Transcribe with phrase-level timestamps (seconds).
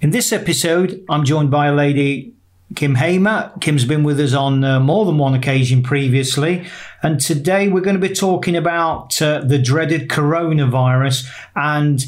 [0.00, 2.32] In this episode, I'm joined by a lady,
[2.72, 3.52] Kym Hamer.
[3.60, 6.66] Kym's been with us on uh, more than one occasion previously.
[7.02, 12.02] And today we're going to be talking about uh, the dreaded coronavirus and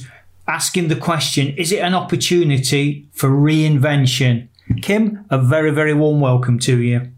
[0.48, 4.48] asking the question is it an opportunity for reinvention?
[4.76, 7.12] Kym, a very, very warm welcome to you.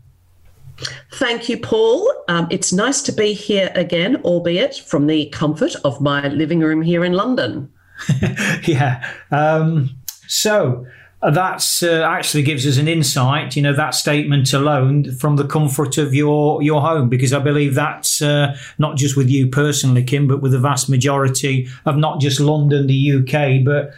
[1.13, 2.13] Thank you, Paul.
[2.27, 6.83] Um, it's nice to be here again, albeit from the comfort of my living room
[6.83, 7.73] here in London.
[8.65, 9.09] yeah.
[9.31, 9.91] Um,
[10.35, 10.87] so
[11.23, 13.57] uh, that's uh, actually gives us an insight.
[13.57, 17.75] You know that statement alone from the comfort of your your home, because I believe
[17.75, 22.21] that's uh, not just with you personally, Kym, but with the vast majority of not
[22.21, 23.95] just London, the UK, but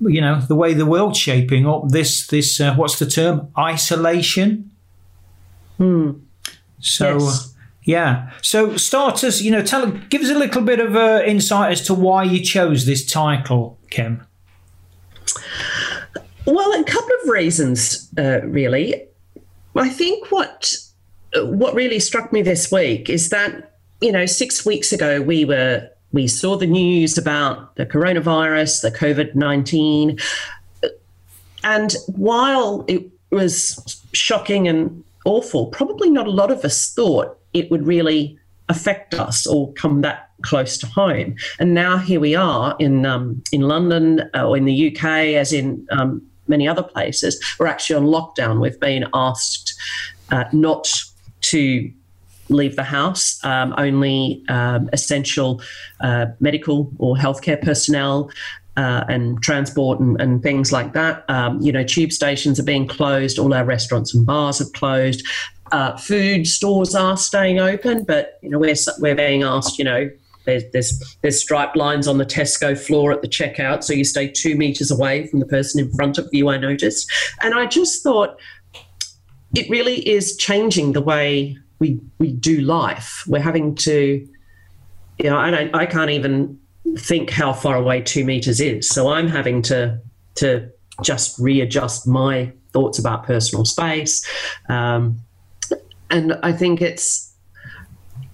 [0.00, 1.88] you know the way the world's shaping up.
[1.88, 3.48] This this uh, what's the term?
[3.58, 4.70] Isolation.
[5.78, 6.12] Hmm.
[6.80, 7.18] So.
[7.18, 7.54] Yes.
[7.84, 8.30] Yeah.
[8.42, 11.80] So, start us, you know, tell, give us a little bit of uh, insight as
[11.86, 14.26] to why you chose this title, Kym.
[16.48, 19.06] Well, a couple of reasons, uh, really.
[19.76, 20.74] I think what
[21.36, 25.86] what really struck me this week is that you know six weeks ago we were
[26.12, 30.18] we saw the news about the coronavirus, the COVID nineteen,
[31.64, 37.70] and while it was shocking and awful, probably not a lot of us thought it
[37.70, 38.38] would really
[38.70, 41.36] affect us or come that close to home.
[41.58, 45.04] And now here we are in um, in London uh, or in the UK,
[45.36, 48.60] as in um, many other places, we're actually on lockdown.
[48.60, 49.74] We've been asked
[50.30, 50.88] uh, not
[51.40, 51.90] to
[52.48, 55.60] leave the house, um, only um, essential
[56.00, 58.30] uh, medical or healthcare personnel.
[58.76, 61.28] Uh, and transport and, and, things like that.
[61.28, 63.36] Um, you know, tube stations are being closed.
[63.36, 65.26] All our restaurants and bars have closed.
[65.72, 70.08] Uh, food stores are staying open, but you know we're we're being asked, you know,
[70.48, 74.28] there's, there's, there's striped lines on the Tesco floor at the checkout, so you stay
[74.28, 76.48] two meters away from the person in front of you.
[76.48, 77.10] I noticed,
[77.42, 78.38] and I just thought
[79.54, 83.22] it really is changing the way we we do life.
[83.26, 84.26] We're having to,
[85.18, 86.58] you know, I don't, I can't even
[86.96, 88.88] think how far away two meters is.
[88.88, 90.00] So I'm having to
[90.36, 90.70] to
[91.02, 94.26] just readjust my thoughts about personal space,
[94.70, 95.18] um,
[96.10, 97.27] and I think it's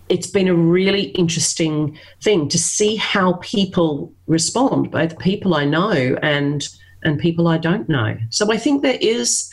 [0.09, 6.17] it's been a really interesting thing to see how people respond, both people I know
[6.23, 6.69] and
[7.03, 8.17] and people I don't know.
[8.31, 9.53] So I think there is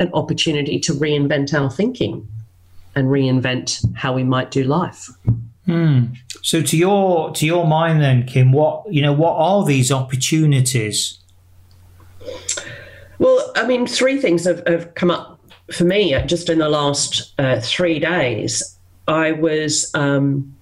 [0.00, 2.26] an opportunity to reinvent our thinking
[2.94, 5.08] and reinvent how we might do life.
[5.66, 6.06] Hmm.
[6.42, 11.18] So to your to your mind then, Kym, what you know, what are these opportunities?
[13.18, 15.40] Well, I mean, three things have, have come up
[15.72, 18.77] for me just in the last uh, three days.
[19.08, 20.54] I was um,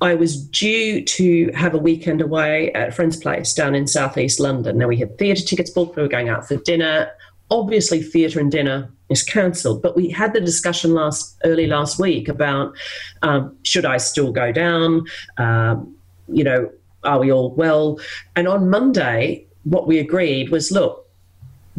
[0.00, 4.40] I was due to have a weekend away at a friend's place down in southeast
[4.40, 4.78] London.
[4.78, 5.96] Now we had theatre tickets booked.
[5.96, 7.10] We were going out for dinner.
[7.50, 9.82] Obviously, theatre and dinner is cancelled.
[9.82, 12.74] But we had the discussion last early last week about
[13.22, 15.04] um, should I still go down?
[15.36, 15.94] Um,
[16.28, 16.70] you know,
[17.04, 18.00] are we all well?
[18.36, 21.09] And on Monday, what we agreed was, look,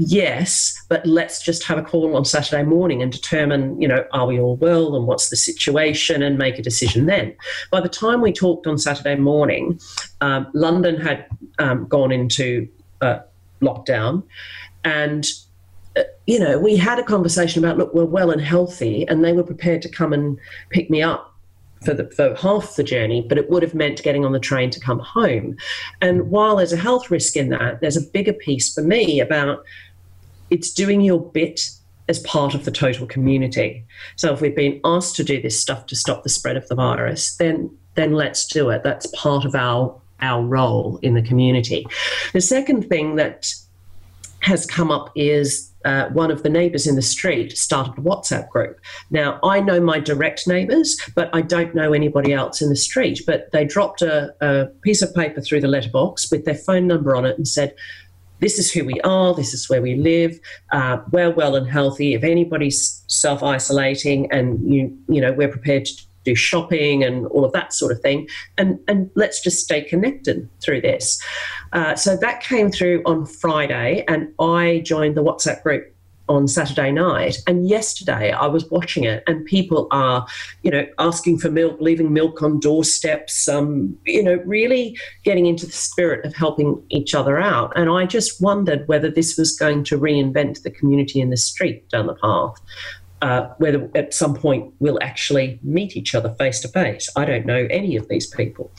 [0.01, 4.25] yes, but let's just have a call on Saturday morning and determine, you know, are
[4.25, 7.35] we all well and what's the situation and make a decision then.
[7.71, 9.79] By the time we talked on Saturday morning,
[10.21, 11.25] um, London had
[11.59, 12.67] um, gone into
[13.01, 13.19] uh,
[13.61, 14.23] lockdown
[14.83, 15.25] and
[15.97, 19.33] uh, you know, we had a conversation about, look, we're well and healthy, and they
[19.33, 20.39] were prepared to come and
[20.69, 21.35] pick me up
[21.83, 24.69] for, the, for half the journey, but it would have meant getting on the train
[24.69, 25.57] to come home.
[25.99, 29.65] And while there's a health risk in that, there's a bigger piece for me about
[30.51, 31.61] it's doing your bit
[32.07, 33.85] as part of the total community.
[34.17, 36.75] So if we've been asked to do this stuff to stop the spread of the
[36.75, 38.83] virus, then then let's do it.
[38.83, 41.87] That's part of our our role in the community.
[42.33, 43.51] The second thing that
[44.41, 48.49] has come up is uh, one of the neighbours in the street started a WhatsApp
[48.49, 48.79] group.
[49.09, 53.21] Now, I know my direct neighbours, but I don't know anybody else in the street.
[53.25, 57.15] But they dropped a, a piece of paper through the letterbox with their phone number
[57.15, 57.73] on it and said,
[58.41, 60.37] this is who we are, this is where we live,
[60.71, 62.13] uh, we're well and healthy.
[62.13, 65.93] If anybody's self isolating and you, you know, we're prepared to
[66.23, 68.27] do shopping and all of that sort of thing.
[68.57, 71.21] And, and let's just stay connected through this.
[71.73, 75.90] Uh, so that came through on Friday, and I joined the WhatsApp group
[76.31, 77.37] on Saturday night.
[77.45, 80.25] And yesterday I was watching it, and people are,
[80.63, 85.65] you know, asking for milk, leaving milk on doorsteps, um, you know, really getting into
[85.65, 87.73] the spirit of helping each other out.
[87.75, 91.89] And I just wondered whether this was going to reinvent the community in the street
[91.89, 92.55] down the path
[93.21, 97.09] uh, whether at some point we'll actually meet each other face to face.
[97.15, 98.71] I don't know any of these people.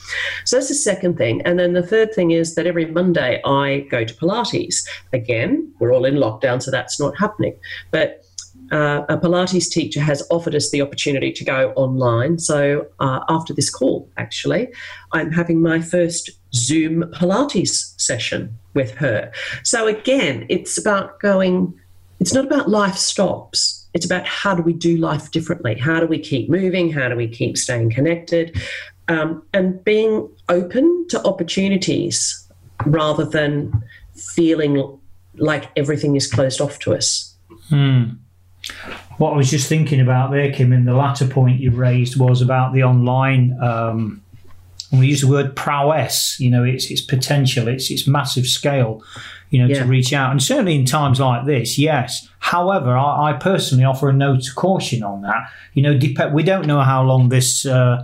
[0.45, 1.41] So that's the second thing.
[1.43, 4.85] And then the third thing is that every Monday I go to Pilates.
[5.13, 7.55] Again, we're all in lockdown, so that's not happening.
[7.91, 8.25] But
[8.71, 12.39] uh, a Pilates teacher has offered us the opportunity to go online.
[12.39, 14.69] So uh, after this call, actually,
[15.11, 19.31] I'm having my first Zoom Pilates session with her.
[19.63, 21.73] So again, it's about going,
[22.19, 25.75] it's not about life stops it's about how do we do life differently?
[25.75, 26.91] How do we keep moving?
[26.91, 28.59] How do we keep staying connected?
[29.07, 32.47] Um, and being open to opportunities
[32.85, 33.83] rather than
[34.15, 34.99] feeling
[35.35, 37.35] like everything is closed off to us.
[37.69, 38.03] Hmm.
[39.17, 42.41] What I was just thinking about there, Kym, in the latter point you raised was
[42.41, 43.57] about the online.
[43.61, 44.23] Um,
[44.93, 46.39] and we use the word prowess.
[46.39, 49.03] You know, it's its potential, it's its massive scale
[49.53, 49.83] you know, yeah.
[49.83, 50.31] to reach out.
[50.31, 52.27] And certainly in times like this, yes.
[52.39, 55.47] However, I, I, personally offer a note of caution on that.
[55.75, 58.03] You know, dep- we don't know how long this, uh,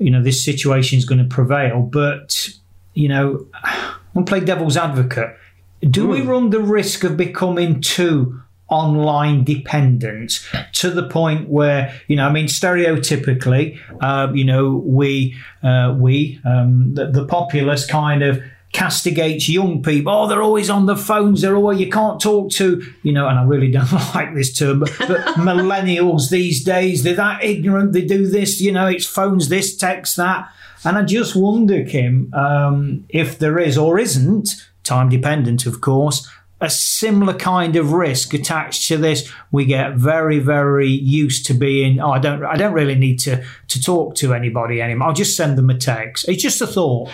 [0.00, 1.82] you know, this situation is going to prevail.
[1.82, 2.48] But
[2.94, 3.46] you know,
[4.16, 5.36] I'm play devil's advocate.
[5.82, 6.10] Do mm.
[6.10, 6.28] we hmm.
[6.28, 12.32] run the risk of becoming too online dependent to the point where you know i
[12.32, 18.42] mean stereotypically uh, you know we uh, we um, the, the populace kind of
[18.72, 20.12] castigates young people.
[20.12, 21.40] Oh, they're always on the phones.
[21.40, 23.28] They're always you can't talk to you know.
[23.28, 27.92] And I really don't like this term, but, but millennials these days they're that ignorant.
[27.92, 28.60] They do this.
[28.60, 30.48] You know, it's phones, this, text, that.
[30.84, 34.48] And I just wonder, Kym, um, if there is or isn't
[34.84, 36.28] time dependent, of course.
[36.60, 39.30] A similar kind of risk attached to this.
[39.52, 42.00] We get very, very used to being.
[42.00, 42.44] Oh, I don't.
[42.44, 45.08] I don't really need to to talk to anybody anymore.
[45.08, 46.28] I'll just send them a text.
[46.28, 47.10] It's just a thought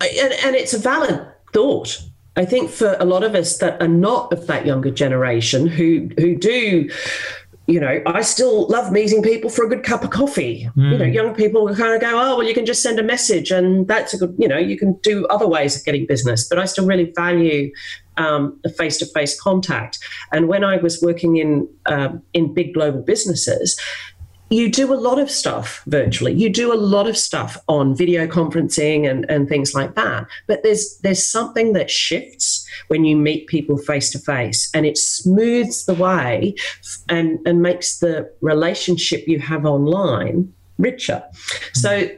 [0.00, 2.02] and, and it's a valid thought.
[2.36, 6.08] I think for a lot of us that are not of that younger generation who
[6.18, 6.88] who do
[7.68, 10.70] you know, I still love meeting people for a good cup of coffee.
[10.74, 10.92] Mm.
[10.92, 11.12] You know, hmm.
[11.12, 14.14] young people kind of go, oh, well, you can just send a message and that's
[14.14, 16.48] a good, you know, you can do other ways of getting business.
[16.48, 17.70] But I still really value
[18.16, 19.98] um, a face to face contact.
[20.32, 23.78] And when I was working in, um, in big global businesses,
[24.50, 26.32] you do a lot of stuff virtually.
[26.32, 30.26] You do a lot of stuff on video conferencing and, and things like that.
[30.46, 34.96] But there's there's something that shifts when you meet people face to face and it
[34.96, 36.54] smooths the way
[37.08, 41.22] and, and makes the relationship you have online richer.
[41.74, 42.08] So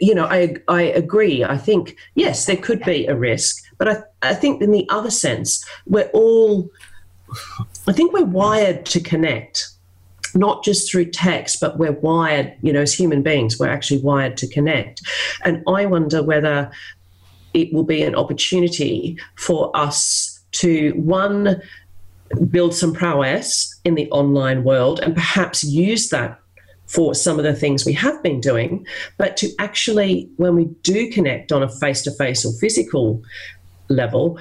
[0.00, 1.44] you know, I I agree.
[1.44, 5.10] I think yes, there could be a risk, but I I think in the other
[5.10, 6.70] sense, we're all
[7.86, 9.73] I think we're wired to connect
[10.34, 14.36] not just through text, but we're wired, you know, as human beings, we're actually wired
[14.38, 15.02] to connect.
[15.44, 16.70] And I wonder whether
[17.52, 21.60] it will be an opportunity for us to, one,
[22.50, 26.40] build some prowess in the online world and perhaps use that
[26.86, 31.10] for some of the things we have been doing, but to actually, when we do
[31.10, 33.22] connect on a face to face or physical
[33.88, 34.38] level,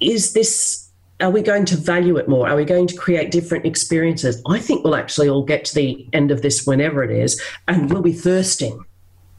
[0.00, 0.87] is this
[1.20, 2.48] are we going to value it more?
[2.48, 4.40] Are we going to create different experiences?
[4.46, 7.90] I think we'll actually all get to the end of this whenever it is, and
[7.90, 8.84] we'll be thirsting.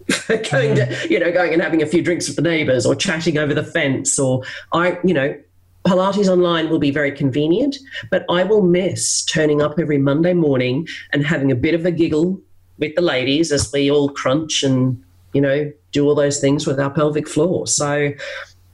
[0.27, 1.13] going to, mm-hmm.
[1.13, 3.63] you know, going and having a few drinks with the neighbours or chatting over the
[3.63, 4.43] fence or
[4.73, 5.39] I, you know,
[5.85, 7.77] Pilates online will be very convenient,
[8.11, 11.91] but I will miss turning up every Monday morning and having a bit of a
[11.91, 12.41] giggle
[12.79, 15.01] with the ladies as we all crunch and,
[15.33, 17.65] you know, do all those things with our pelvic floor.
[17.67, 18.11] So,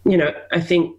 [0.05, 0.95] you know, I think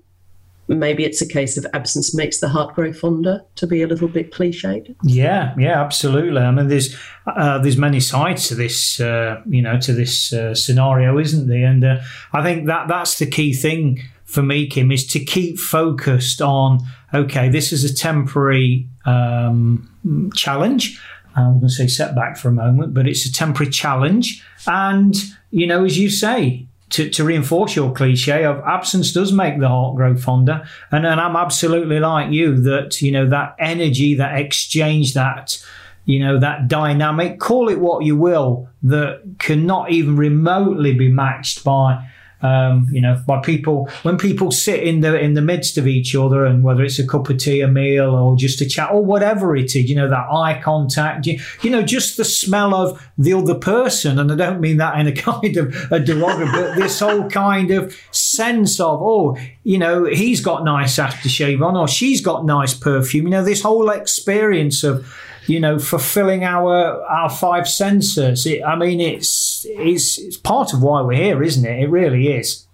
[0.68, 4.08] maybe it's a case of absence makes the heart grow fonder to be a little
[4.08, 4.94] bit cliched.
[5.02, 6.40] Yeah yeah absolutely.
[6.40, 6.96] I mean there's
[7.26, 11.66] uh, there's many sides to this uh, you know to this uh, scenario isn't there?
[11.66, 11.98] And uh,
[12.32, 16.80] i think that that's the key thing for me kym is to keep focused on
[17.14, 19.88] okay this is a temporary um,
[20.34, 21.00] challenge.
[21.36, 24.44] I'm going to say setback for a moment but it's a temporary challenge.
[24.66, 25.14] And
[25.50, 29.68] you know as you say to, to reinforce your cliche of absence does make the
[29.68, 30.66] heart grow fonder.
[30.92, 35.62] And, and I'm absolutely like you that, you know, that energy, that exchange, that,
[36.04, 41.64] you know, that dynamic, call it what you will, that cannot even remotely be matched
[41.64, 42.08] by
[42.42, 46.14] um, you know, by people when people sit in the in the midst of each
[46.14, 49.04] other, and whether it's a cup of tea, a meal, or just a chat, or
[49.04, 53.02] whatever it is, you know, that eye contact, you, you know, just the smell of
[53.16, 56.76] the other person, and I don't mean that in a kind of a derogatory, but
[56.76, 61.88] this whole kind of sense of, oh, you know, he's got nice aftershave on, or
[61.88, 65.06] she's got nice perfume, you know, this whole experience of
[65.46, 68.46] you know, fulfilling our our five senses.
[68.46, 71.80] It, I mean, it's, it's part of why we're here, isn't it?
[71.80, 72.66] It really is.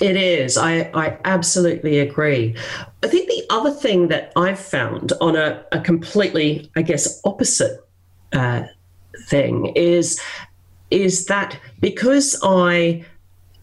[0.00, 0.56] It is.
[0.56, 2.56] I, I absolutely agree.
[3.02, 7.86] I think the other thing that I've found on a, a completely, I guess, opposite
[8.32, 8.64] uh,
[9.28, 10.20] thing is
[10.90, 13.04] is that because I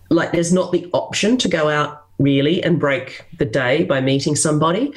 [0.10, 4.36] like there's not the option to go out really and break the day by meeting
[4.36, 4.94] somebody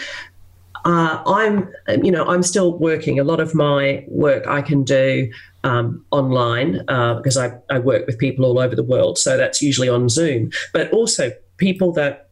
[0.84, 3.20] uh, I'm, you know, I'm still working.
[3.20, 5.30] A lot of my work I can do
[5.64, 9.18] um, online uh, because I, I work with people all over the world.
[9.18, 10.50] So that's usually on Zoom.
[10.72, 12.28] But also people that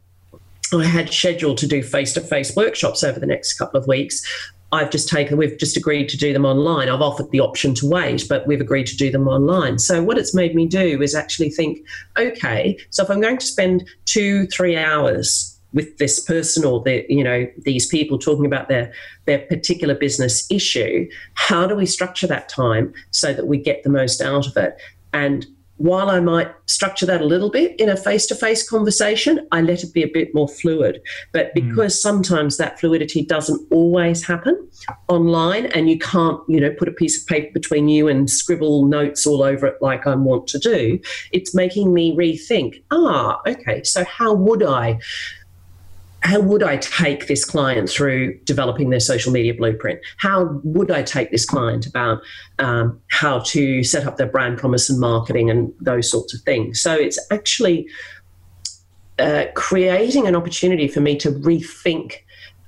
[0.72, 4.24] I had scheduled to do face to face workshops over the next couple of weeks.
[4.72, 6.88] I've just taken, we've just agreed to do them online.
[6.88, 9.80] I've offered the option to wait, but we've agreed to do them online.
[9.80, 11.84] So, what it's made me do is actually think
[12.16, 17.04] okay, so if I'm going to spend two, three hours with this person or the
[17.08, 18.92] you know these people talking about their
[19.26, 23.90] their particular business issue how do we structure that time so that we get the
[23.90, 24.76] most out of it
[25.12, 25.46] and
[25.80, 29.62] while I might structure that a little bit in a face to face conversation, I
[29.62, 31.00] let it be a bit more fluid.
[31.32, 31.68] But hmm.
[31.70, 32.00] because mm.
[32.00, 34.68] sometimes that fluidity doesn't always happen
[35.08, 38.84] online and you can't, you know, put a piece of paper between you and scribble
[38.84, 41.00] notes all over it like I want to do,
[41.32, 44.98] it's making me rethink ah, okay, so how would I?
[46.22, 50.00] How would I take this client through developing their social media blueprint?
[50.18, 52.20] How would I take this client about
[52.58, 56.80] um, how to set up their brand promise and marketing and those sorts of things?
[56.80, 57.88] So it's actually
[59.18, 62.16] uh, creating an opportunity for me to rethink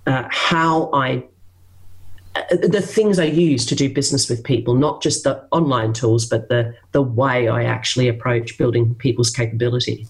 [0.07, 1.25] uh, how I
[2.35, 6.25] uh, the things I use to do business with people, not just the online tools,
[6.25, 10.07] but the the way I actually approach building people's capability.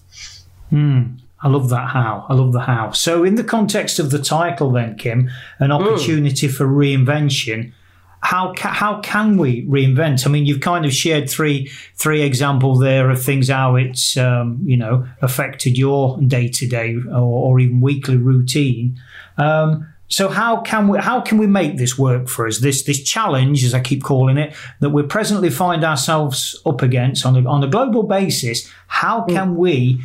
[0.71, 1.19] Mm.
[1.43, 2.25] I love that how.
[2.29, 2.91] I love the how.
[2.91, 5.71] So, in the context of the title, then, Kym, an hmm.
[5.71, 6.53] opportunity mm.
[6.53, 7.73] for reinvention.
[8.21, 10.25] How ca- how can we reinvent?
[10.25, 14.61] I mean, you've kind of shared three three examples there of things how it's um,
[14.63, 18.97] you know affected your day to day or even weekly routine.
[19.37, 22.59] Um, so how can we how can we make this work for us?
[22.59, 27.25] This this challenge, as I keep calling it, that we presently find ourselves up against
[27.25, 28.71] on a, on a global basis.
[28.87, 29.33] How hmm.
[29.33, 30.01] can we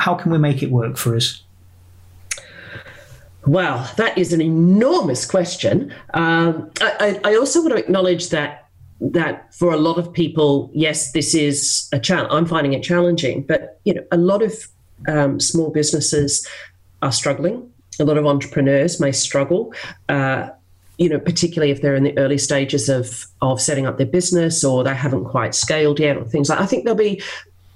[0.00, 1.42] how can we make it work for us?
[3.46, 5.94] Well, that is an enormous question.
[6.14, 8.68] Um, I, I, also want to acknowledge that
[9.00, 12.28] that for a lot of people, yes, this is a challenge.
[12.32, 14.54] I'm finding it challenging, but you know, a lot of
[15.08, 16.46] um, small businesses
[17.00, 17.70] are struggling.
[17.98, 19.72] A lot of entrepreneurs may struggle.
[20.08, 20.50] Uh,
[20.98, 24.62] you know, particularly if they're in the early stages of of setting up their business
[24.62, 26.60] or they haven't quite scaled yet, or things like.
[26.60, 27.22] I think there'll be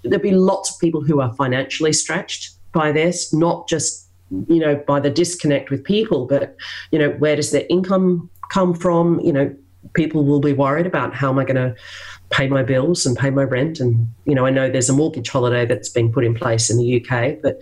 [0.04, 4.08] there'll be lots of people who are financially stretched by this, not just
[4.48, 6.56] you know by the disconnect with people, but
[6.90, 9.20] you know where does their income come from?
[9.20, 9.56] You know,
[9.94, 11.74] people will be worried about how am I going to
[12.30, 15.28] pay my bills and pay my rent, and you know I know there's a mortgage
[15.28, 17.60] holiday that's been put in place in the UK, but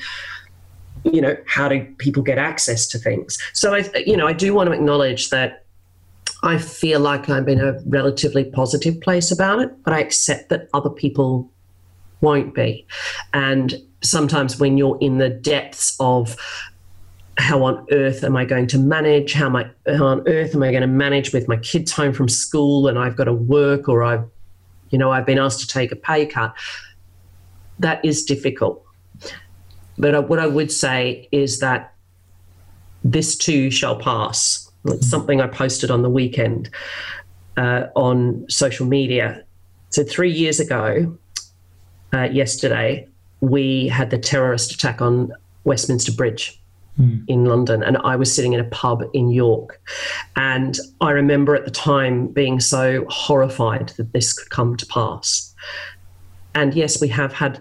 [1.05, 3.39] you know how do people get access to things?
[3.53, 5.65] So I you know I do want to acknowledge that
[6.45, 10.69] I feel like I'm in a relatively positive place about it, but I accept that
[10.75, 11.52] other people
[12.23, 12.87] won't be.
[13.35, 16.37] And sometimes when you're in the depths of
[17.39, 19.33] how on earth am I going to manage?
[19.33, 22.13] How, am I, how on earth am I going to manage with my kids home
[22.13, 24.25] from school and I've got to work or I've,
[24.91, 26.55] you know, I've been asked to take a pay cut?
[27.79, 28.85] That is difficult.
[29.99, 31.95] But what I would say is that
[33.05, 34.71] this too shall pass.
[34.85, 36.71] It's something I posted on the weekend
[37.57, 39.45] uh, on social media.
[39.91, 41.17] So, three years ago,
[42.13, 43.09] uh, yesterday,
[43.41, 45.33] we had the terrorist attack on
[45.65, 46.59] Westminster Bridge.
[47.01, 47.25] Mm.
[47.27, 49.81] In London, and I was sitting in a pub in York.
[50.37, 55.55] And I remember at the time being so horrified that this could come to pass.
[56.55, 57.61] And yes, we have had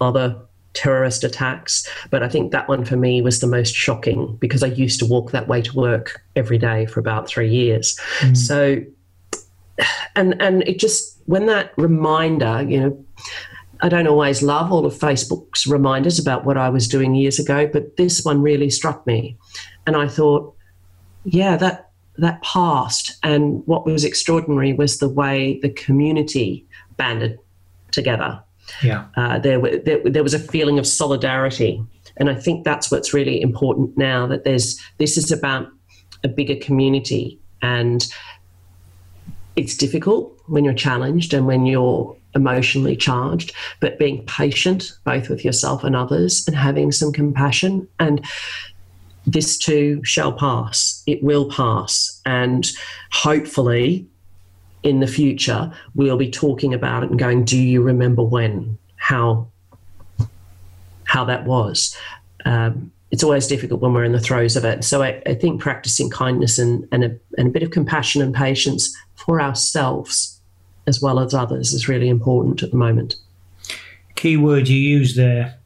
[0.00, 0.40] other
[0.72, 4.68] terrorist attacks, but I think that one for me was the most shocking because I
[4.68, 7.98] used to walk that way to work every day for about three years.
[8.20, 8.36] Mm.
[8.36, 8.82] So,
[10.14, 13.04] and and it just when that reminder, you know,
[13.82, 17.68] I don't always love all of Facebook's reminders about what I was doing years ago,
[17.72, 19.36] but this one really struck me.
[19.86, 20.54] And I thought,
[21.24, 23.16] yeah, that that passed.
[23.22, 27.38] And what was extraordinary was the way the community banded
[27.92, 28.42] together.
[28.82, 29.06] Yeah.
[29.16, 31.82] Uh, there, there, there was a feeling of solidarity.
[32.18, 35.68] And I think that's what's really important now that there's this is about
[36.22, 38.06] a bigger community and
[39.56, 45.44] it's difficult when you're challenged and when you're emotionally charged, but being patient both with
[45.44, 47.88] yourself and others and having some compassion.
[47.98, 48.24] And
[49.26, 51.02] this too shall pass.
[51.06, 52.20] It will pass.
[52.24, 52.70] And
[53.12, 54.06] hopefully,
[54.82, 58.78] in the future, we'll be talking about it and going, Do you remember when?
[58.96, 59.48] How?
[61.04, 61.96] How that was.
[62.44, 64.84] Um, it's always difficult when we're in the throes of it.
[64.84, 68.32] So I, I think practicing kindness and, and, a, and a bit of compassion and
[68.32, 70.39] patience for ourselves
[70.86, 73.16] as well as others is really important at the moment.
[74.14, 75.56] Key word you used there,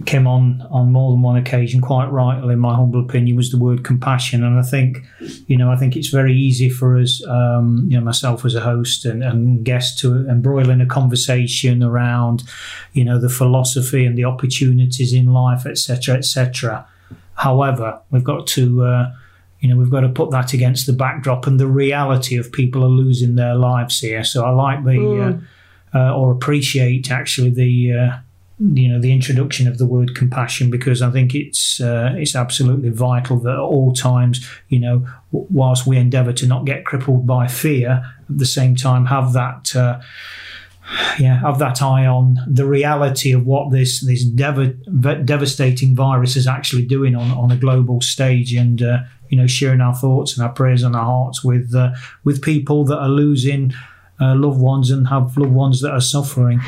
[0.00, 3.58] Kym, on, on more than one occasion, quite rightly, in my humble opinion, was the
[3.58, 4.44] word compassion.
[4.44, 4.98] And I think,
[5.46, 8.60] you know, I think it's very easy for us, um, you know, myself as a
[8.60, 12.42] host and, and guest to embroil in a conversation around,
[12.92, 16.86] you know, the philosophy and the opportunities in life, etc., etc.
[17.34, 19.12] However, we've got to, uh,
[19.60, 22.84] you know, we've got to put that against the backdrop and the reality of people
[22.84, 24.22] are losing their lives here.
[24.22, 25.42] So I like the, mm.
[25.94, 28.16] uh, uh, or appreciate actually the uh,
[28.58, 32.88] you know the introduction of the word compassion because I think it's uh, it's absolutely
[32.88, 37.48] vital that at all times you know whilst we endeavour to not get crippled by
[37.48, 40.00] fear at the same time have that uh,
[41.18, 44.74] yeah have that eye on the reality of what this this dev-
[45.26, 49.80] devastating virus is actually doing on on a global stage and uh, you know sharing
[49.80, 51.90] our thoughts and our prayers and our hearts with uh,
[52.24, 53.72] with people that are losing
[54.20, 56.60] uh, loved ones and have loved ones that are suffering.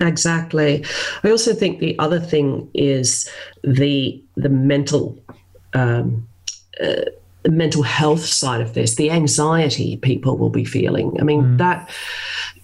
[0.00, 0.84] Exactly.
[1.24, 3.28] I also think the other thing is
[3.62, 5.18] the the mental
[5.74, 6.26] um,
[6.80, 7.02] uh,
[7.48, 11.16] mental health side of this, the anxiety people will be feeling.
[11.20, 11.58] I mean, mm.
[11.58, 11.90] that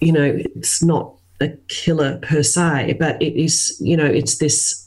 [0.01, 4.87] you know, it's not a killer per se, but it is you know, it's this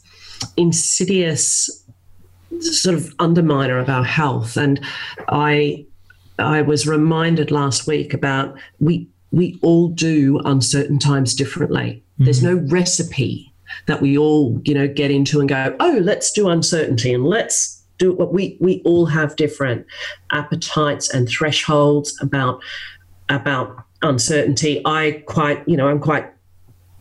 [0.56, 1.84] insidious
[2.60, 4.56] sort of underminer of our health.
[4.56, 4.80] And
[5.28, 5.86] I
[6.38, 12.02] I was reminded last week about we we all do uncertain times differently.
[12.14, 12.24] Mm-hmm.
[12.24, 13.52] There's no recipe
[13.86, 17.82] that we all, you know, get into and go, oh, let's do uncertainty and let's
[17.98, 19.86] do what we we all have different
[20.30, 22.62] appetites and thresholds about
[23.28, 24.80] about uncertainty.
[24.84, 26.30] I quite, you know, I'm quite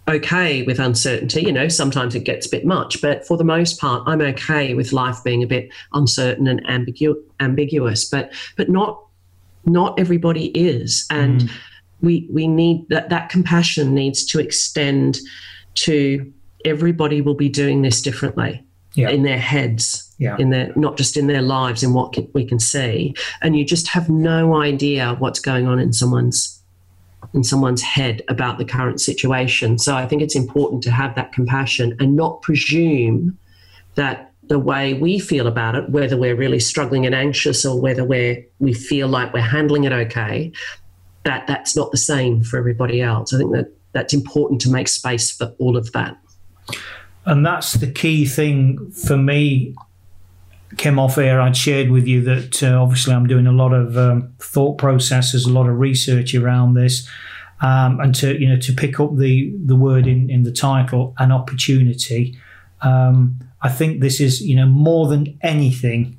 [0.07, 1.41] okay with uncertainty.
[1.41, 4.73] You know, sometimes it gets a bit much, but for the most part, I'm okay
[4.73, 8.05] with life being a bit uncertain and ambigu- ambiguous.
[8.05, 9.03] But but not
[9.65, 11.49] not everybody is, and mm
[12.01, 15.19] we we need that that compassion needs to extend
[15.75, 16.31] to
[16.65, 19.09] everybody will be doing this differently yeah.
[19.09, 20.35] in their heads yeah.
[20.39, 23.87] in their not just in their lives in what we can see and you just
[23.87, 26.56] have no idea what's going on in someone's
[27.37, 31.31] in someone's head about the current situation so i think it's important to have that
[31.31, 33.37] compassion and not presume
[33.95, 38.03] that the way we feel about it whether we're really struggling and anxious or whether
[38.03, 40.51] we're we feel like we're handling it okay
[41.27, 43.33] that that's not the same for everybody else.
[43.33, 46.17] I think that that's important to make space for all of that.
[47.25, 49.75] And that's the key thing for me.
[50.75, 53.97] Kym off air, I'd shared with you that uh, obviously I'm doing a lot of
[53.97, 57.07] um, thought processes, a lot of research around this,
[57.61, 61.13] um, and to you know to pick up the the word in in the title,
[61.17, 62.37] an opportunity.
[62.81, 66.17] Um, I think this is you know more than anything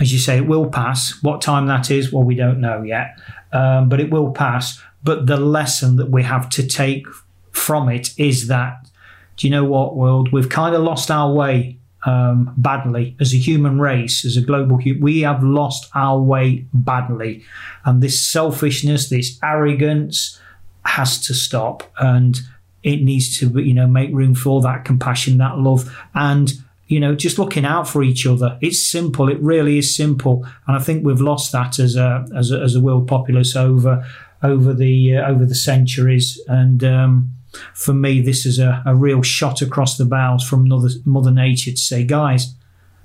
[0.00, 1.22] as you say, it will pass.
[1.22, 3.16] What time that is, well, we don't know yet
[3.54, 4.82] um, but it will pass.
[5.02, 7.06] But the lesson that we have to take
[7.52, 8.90] from it is that,
[9.36, 10.32] do you know what, world?
[10.32, 14.78] We've kind of lost our way um, badly as a human race, as a global.
[15.00, 17.44] We have lost our way badly,
[17.84, 20.40] and this selfishness, this arrogance,
[20.84, 22.40] has to stop, and
[22.82, 26.52] it needs to, you know, make room for that compassion, that love, and
[26.86, 28.58] you know, just looking out for each other.
[28.60, 29.30] It's simple.
[29.30, 32.74] It really is simple, and I think we've lost that as a as a, as
[32.74, 34.06] a world populace over
[34.42, 36.40] over the uh, over the centuries.
[36.46, 37.30] And um,
[37.74, 41.72] for me, this is a, a real shot across the bows from Mother, Mother Nature
[41.72, 42.54] to say, guys,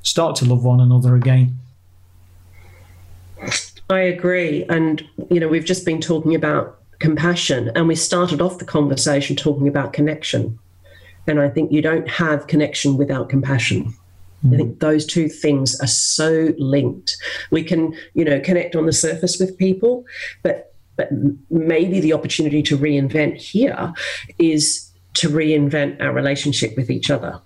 [0.02, 1.58] start to love one another again.
[3.90, 8.60] I agree, and you know, we've just been talking about compassion, and we started off
[8.60, 10.60] the conversation talking about connection
[11.30, 13.94] and I think you don't have connection without compassion.
[14.46, 14.54] Mm.
[14.54, 14.80] I think mm.
[14.80, 17.18] those two things are so linked.
[17.52, 20.06] We can, you know, connect on the surface with people,
[20.44, 20.69] but
[21.00, 21.08] but
[21.50, 23.94] maybe the opportunity to reinvent here
[24.38, 27.40] is to reinvent our relationship with each other.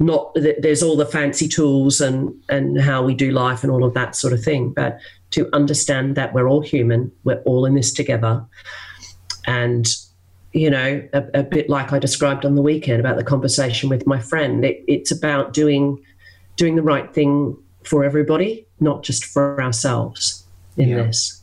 [0.00, 3.84] Not that there's all the fancy tools and and how we do life and all
[3.84, 4.98] of that sort of thing, but
[5.30, 8.44] to understand that we're all human, we're all in this together,
[9.46, 9.86] and
[10.52, 14.04] you know, a, a bit like I described on the weekend about the conversation with
[14.04, 14.64] my friend.
[14.64, 16.02] It, it's about doing
[16.56, 20.44] doing the right thing for everybody, not just for ourselves
[20.76, 20.96] in yeah.
[21.04, 21.40] this.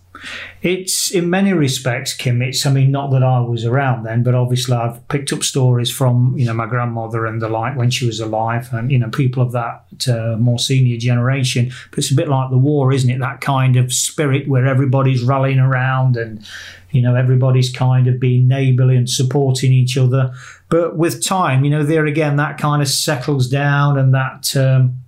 [0.62, 2.42] It's in many respects, Kym.
[2.42, 5.92] It's I mean, not that I was around then, but obviously I've picked up stories
[5.92, 9.10] from you know my grandmother and the like when she was alive, and you know
[9.10, 11.72] people of that uh, more senior generation.
[11.90, 13.20] But it's a bit like the war, isn't it?
[13.20, 16.46] That kind of spirit where everybody's rallying around and
[16.92, 20.34] you know everybody's kind of being neighbourly and supporting each other.
[20.70, 24.56] But with time, you know, there again, that kind of settles down and that.
[24.56, 25.03] Um,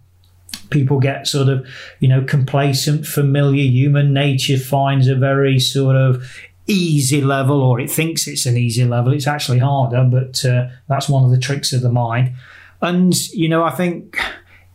[0.70, 1.68] people get sort of,
[2.00, 3.64] you know, complacent, familiar.
[3.64, 6.24] Human nature finds a very sort of
[6.68, 9.14] easy level, or it thinks it's an easy level.
[9.14, 12.34] It's actually harder, but uh, that's one of the tricks of the mind.
[12.82, 14.20] And, you know, I think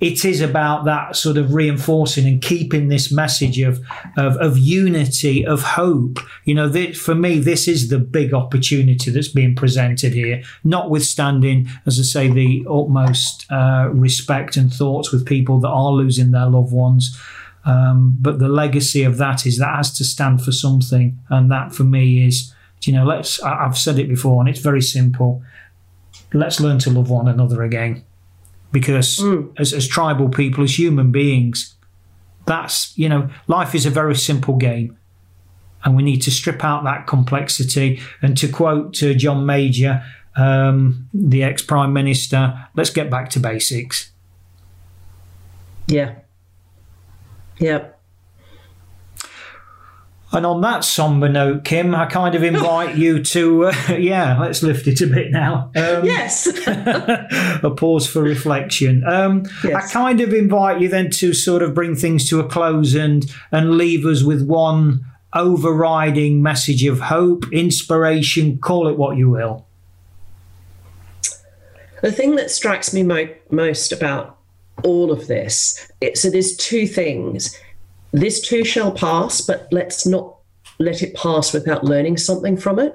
[0.01, 3.81] it is about that sort of reinforcing and keeping this message of
[4.17, 6.19] of, of unity, of hope.
[6.45, 10.43] You know, for me, this is the big opportunity that's being presented here.
[10.65, 16.31] Notwithstanding, as I say, the utmost uh, respect and thoughts with people that are losing
[16.31, 17.19] their loved ones.
[17.67, 21.75] Um, but the legacy of that is that has to stand for something, and that
[21.75, 23.43] for me is, you know, let's.
[23.43, 25.43] I've said it before, and it's very simple.
[26.33, 28.05] Let's learn to love one another again
[28.73, 29.53] because mm.
[29.59, 31.77] as, as tribal people, as human beings,
[32.47, 34.97] that's, you know, life is a very simple game.
[35.85, 38.01] And we need to strip out that complexity.
[38.21, 40.03] And to quote uh, John Major,
[40.37, 44.13] um, the ex Prime Minister, let's get back to basics.
[45.87, 46.17] Yeah.
[47.59, 47.89] Yeah.
[50.33, 54.63] And on that somber note, Kym, I kind of invite you to, uh, yeah, let's
[54.63, 55.71] lift it a bit now.
[55.75, 56.47] Um, yes.
[56.67, 59.05] a pause for reflection.
[59.05, 59.91] Um, yes.
[59.91, 63.31] I kind of invite you then to sort of bring things to a close and
[63.51, 69.67] and leave us with one overriding message of hope, inspiration, call it what you will.
[72.03, 74.39] The thing that strikes me mo- most about
[74.83, 77.57] all of this, it, so there's two things
[78.13, 80.37] this too shall pass, but let's not
[80.79, 82.95] let it pass without learning something from it.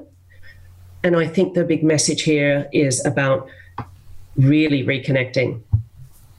[1.03, 3.47] And I think the big message here is about
[4.35, 5.61] really reconnecting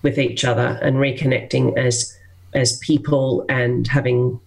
[0.03, 2.17] with each other and reconnecting as
[2.53, 4.41] as people and having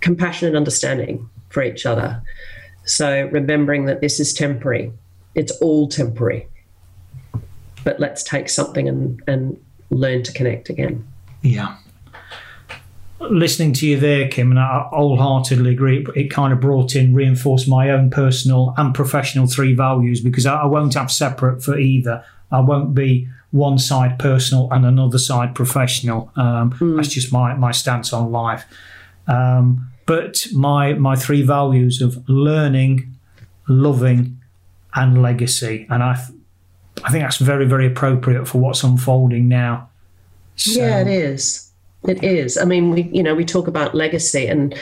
[0.00, 2.22] compassion and understanding for each other.
[2.84, 4.92] So remembering that this is temporary.
[5.34, 6.46] It's all temporary.
[7.82, 11.06] But let's take something and, and learn to connect again.
[11.42, 11.76] Yeah
[13.30, 16.06] listening to you there, Kym, and I wholeheartedly agree.
[16.14, 20.64] It kind of brought in, reinforced my own personal and professional three values because I,
[20.64, 22.24] won't have separate for either.
[22.50, 26.32] I won't be one side personal and another side professional.
[26.36, 26.96] Um, mm.
[26.96, 28.64] That's just my my stance on life.
[29.26, 33.14] Um, but my my three values of learning,
[33.68, 34.40] loving,
[34.94, 36.12] and legacy, and I
[37.04, 39.88] I think that's very very appropriate for what's unfolding now.
[40.56, 41.63] So, yeah, it is.
[42.06, 42.58] It is.
[42.58, 44.74] I mean, we you know we talk about legacy, and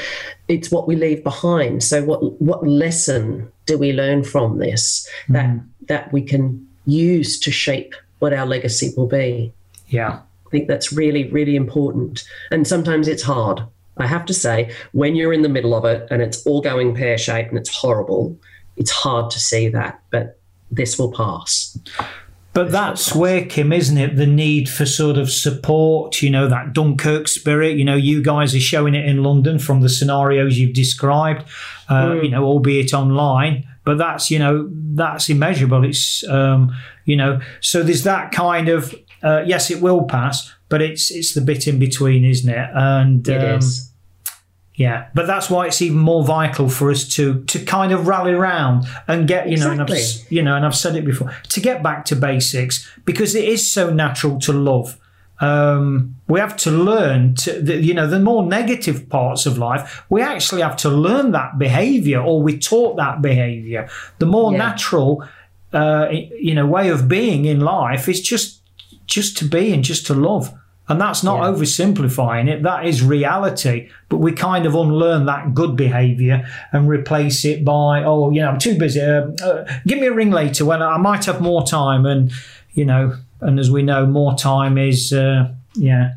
[0.49, 1.83] it's what we leave behind.
[1.83, 5.65] So, what what lesson do we learn from this that mm.
[5.89, 9.53] that we can use to shape what our legacy will be?
[9.87, 12.25] Yeah, I think that's really really important.
[12.51, 13.63] And sometimes it's hard.
[13.99, 16.95] I have to say, when you're in the middle of it and it's all going
[16.95, 18.37] pear shaped and it's horrible,
[18.77, 20.01] it's hard to see that.
[20.11, 20.41] But
[20.73, 21.79] this will pass.
[22.55, 24.17] But that's where, Kym, isn't it?
[24.17, 27.79] The need for sort of support, you know, that Dunkirk spirit.
[27.79, 31.49] You know, you guys are showing it in London from the scenarios you've described,
[31.89, 32.25] uh, mm.
[32.25, 33.67] you know, albeit online.
[33.85, 35.85] But that's, you know, that's immeasurable.
[35.85, 40.83] It's, um, you know, so there's that kind of, uh, yes, it will pass, but
[40.83, 42.71] it's it's the bit in between, isn't it?
[42.75, 43.92] And it um, is.
[44.75, 48.33] Yeah, but that's why it's even more vital for us to to kind of rally
[48.33, 49.99] around and get you know, exactly.
[49.99, 53.35] and I've, you know, and I've said it before to get back to basics because
[53.35, 54.99] it is so natural to love.
[55.41, 60.05] Um, we have to learn to, the, you know, the more negative parts of life.
[60.09, 63.91] We actually have to learn that behavior, or we taught that behavior.
[64.21, 64.59] The more yeah.
[64.59, 65.29] natural,
[65.73, 68.61] uh, you know, way of being in life is just
[69.07, 70.55] just to be and just to love.
[70.93, 71.59] And that's not yeah.
[71.59, 73.89] oversimplifying it, that is reality.
[74.11, 78.51] But we kind of unlearn that good behavior and replace it by, oh, you know,
[78.51, 79.01] I'm too busy.
[79.01, 82.05] Uh, uh, give me a ring later when I might have more time.
[82.05, 82.31] And,
[82.73, 86.17] you know, and as we know, more time is, uh, yeah.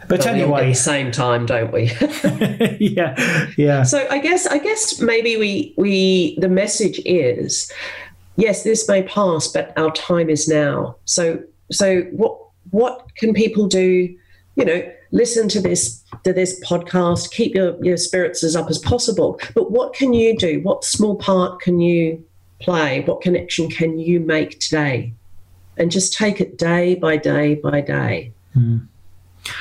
[0.00, 1.84] But, but anyway, at the same time, don't we?
[2.78, 3.82] yeah, yeah.
[3.84, 7.72] So I guess I guess maybe we we the message is
[8.36, 10.96] yes, this may pass, but our time is now.
[11.06, 12.38] So, so what
[12.70, 14.14] what can people do?
[14.56, 18.78] You know, listen to this to this podcast, keep your, your spirits as up as
[18.78, 19.40] possible.
[19.54, 20.60] But what can you do?
[20.62, 22.24] What small part can you
[22.60, 23.02] play?
[23.02, 25.12] What connection can you make today?
[25.76, 28.32] And just take it day by day by day.
[28.56, 28.86] Mm.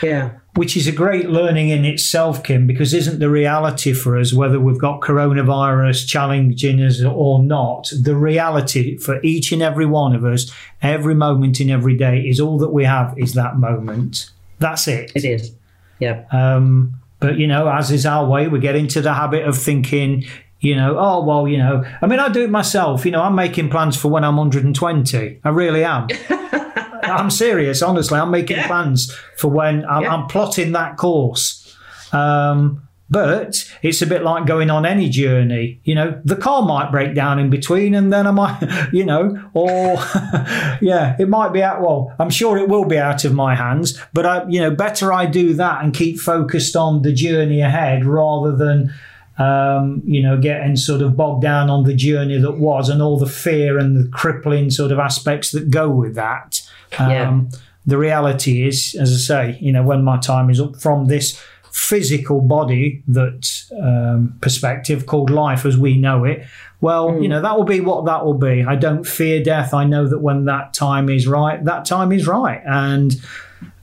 [0.01, 0.31] Yeah.
[0.55, 4.59] Which is a great learning in itself, Kym, because isn't the reality for us, whether
[4.59, 10.23] we've got coronavirus challenging us or not, the reality for each and every one of
[10.23, 10.51] us,
[10.83, 14.29] every moment in every day, is all that we have is that moment.
[14.59, 15.11] That's it.
[15.15, 15.53] It is.
[15.99, 16.25] Yeah.
[16.31, 20.25] Um, but, you know, as is our way, we get into the habit of thinking,
[20.59, 23.05] you know, oh, well, you know, I mean, I do it myself.
[23.05, 25.39] You know, I'm making plans for when I'm 120.
[25.43, 26.07] I really am.
[27.11, 28.19] I'm serious, honestly.
[28.19, 28.67] I'm making yeah.
[28.67, 30.13] plans for when I'm, yeah.
[30.13, 31.75] I'm plotting that course.
[32.11, 35.79] Um, but it's a bit like going on any journey.
[35.83, 39.39] You know, the car might break down in between, and then I might, you know,
[39.53, 39.93] or
[40.81, 41.81] yeah, it might be out.
[41.81, 43.99] Well, I'm sure it will be out of my hands.
[44.13, 48.03] But I, you know, better I do that and keep focused on the journey ahead
[48.03, 48.91] rather than
[49.37, 53.17] um, you know, getting sort of bogged down on the journey that was and all
[53.17, 56.61] the fear and the crippling sort of aspects that go with that.
[56.99, 57.41] Um, yeah.
[57.85, 61.41] The reality is, as I say, you know, when my time is up from this
[61.71, 66.45] physical body that um, perspective called life as we know it,
[66.81, 67.23] well, mm.
[67.23, 68.63] you know, that will be what that will be.
[68.63, 69.73] I don't fear death.
[69.73, 72.61] I know that when that time is right, that time is right.
[72.65, 73.15] And,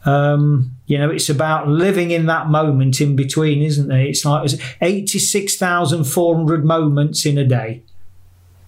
[0.05, 4.09] um, you know, it's about living in that moment in between, isn't it?
[4.09, 7.83] It's like 86,400 moments in a day.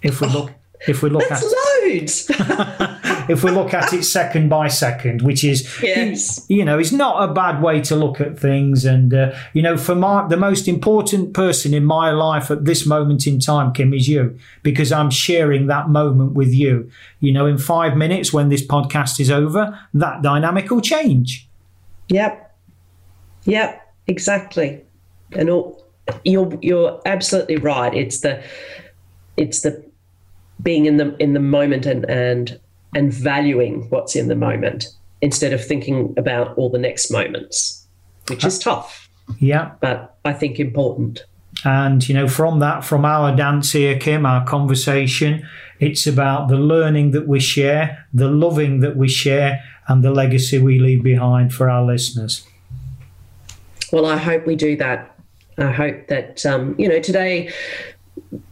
[0.03, 0.51] If we look,
[0.89, 1.53] if we look That's at
[1.85, 2.31] loads.
[3.29, 6.45] if we look at it second by second, which is, yes.
[6.49, 8.85] you know, is not a bad way to look at things.
[8.85, 12.87] And, uh, you know, for my, the most important person in my life at this
[12.87, 16.91] moment in time, Kym, is you, because I'm sharing that moment with you.
[17.21, 21.49] You know, in five minutes when this podcast is over, that dynamic will change.
[22.09, 22.57] Yep.
[23.45, 24.83] Yep, exactly.
[25.33, 25.85] And all,
[26.25, 27.95] you're, you're absolutely right.
[27.95, 28.43] It's the,
[29.37, 29.83] it's the,
[30.63, 32.61] being in the in the moment and and
[32.95, 34.87] and valuing what's in the moment
[35.21, 37.87] instead of thinking about all the next moments,
[38.29, 39.09] which is tough.
[39.39, 39.73] Yeah.
[39.81, 41.25] But I think important.
[41.65, 45.47] And, you know, from that, from our dance here, Kym, our conversation,
[45.81, 50.59] it's about the learning that we share, the loving that we share, and the legacy
[50.59, 52.47] we leave behind for our listeners.
[53.93, 55.15] Well, I hope we do that.
[55.59, 57.53] I hope that, um, you know, today,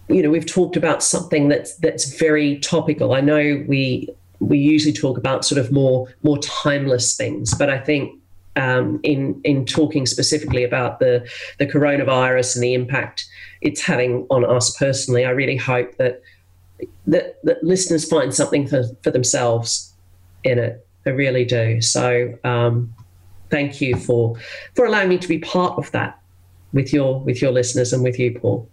[0.08, 3.14] you know, we've talked about something that's that's very topical.
[3.14, 4.08] I know we
[4.40, 8.18] we usually talk about sort of more more timeless things, but I think
[8.56, 13.26] um, in in talking specifically about the the coronavirus and the impact
[13.60, 16.22] it's having on us personally, I really hope that
[17.06, 19.92] that, that listeners find something for, for themselves
[20.44, 20.86] in it.
[21.06, 21.80] I really do.
[21.80, 22.94] So um,
[23.50, 24.36] thank you for
[24.74, 26.18] for allowing me to be part of that
[26.72, 28.68] with your with your listeners and with you, Paul.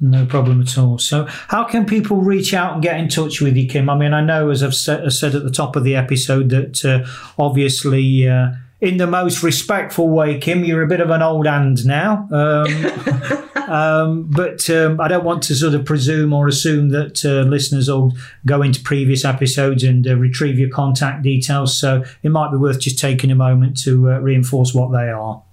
[0.00, 0.98] No problem at all.
[0.98, 3.88] So, how can people reach out and get in touch with you, Kym?
[3.88, 7.06] I mean, I know, as I've said, at the top of the episode, that uh,
[7.38, 8.50] obviously, uh,
[8.80, 12.26] in the most respectful way, Kym, you're a bit of an old hand now.
[12.32, 17.48] Um, um, but um, I don't want to sort of presume or assume that uh,
[17.48, 18.12] listeners will
[18.44, 21.78] go into previous episodes and uh, retrieve your contact details.
[21.78, 25.44] So, it might be worth just taking a moment to uh, reinforce what they are.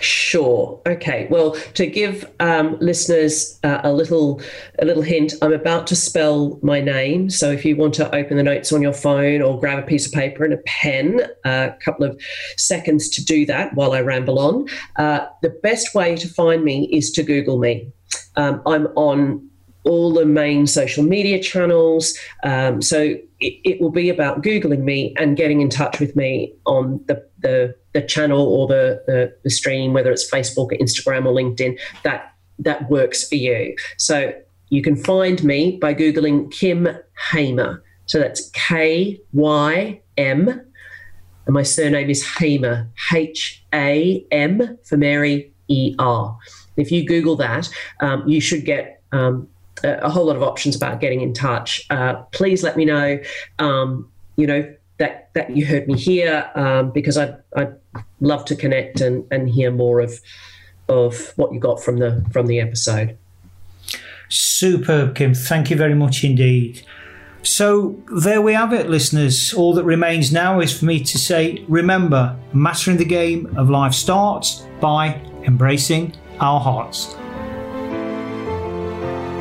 [0.00, 0.80] Sure.
[0.86, 1.26] Okay.
[1.30, 4.40] Well, to give um, listeners uh, a little
[4.78, 7.28] a little hint, I'm about to spell my name.
[7.28, 10.06] So if you want to open the notes on your phone or grab a piece
[10.06, 12.20] of paper and a pen, a couple of
[12.56, 14.66] seconds to do that while I ramble on.
[14.96, 17.92] Uh, the best way to find me is to Google me.
[18.36, 19.50] Um, I'm on
[19.84, 22.16] all the main social media channels.
[22.42, 26.52] Um, so it, it, will be about Googling me and getting in touch with me
[26.66, 31.26] on the, the, the channel or the, the, the, stream, whether it's Facebook or Instagram
[31.26, 33.74] or LinkedIn, that, that works for you.
[33.96, 34.32] So
[34.68, 37.00] you can find me by Googling Kym
[37.32, 37.82] Hamer.
[38.06, 40.48] So that's K Y M.
[41.46, 46.36] And my surname is Hamer, H A M for Mary E R.
[46.76, 47.68] If you Google that,
[48.00, 49.48] um, you should get um,
[49.82, 51.84] a, whole lot of options about getting in touch.
[51.90, 53.18] Uh, please let me know,
[53.58, 57.74] um, you know, that, that you heard me here um, because I'd, I'd
[58.20, 60.20] love to connect and, and hear more of,
[60.88, 63.18] of what you got from the, from the episode.
[64.28, 65.36] Superb, Kym.
[65.36, 66.86] Thank you very much indeed.
[67.42, 69.54] So there we have it, listeners.
[69.54, 73.94] All that remains now is for me to say remember, mastering the game of life
[73.94, 77.16] starts by embracing our hearts.